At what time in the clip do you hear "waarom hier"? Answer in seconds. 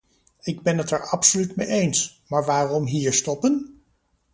2.45-3.13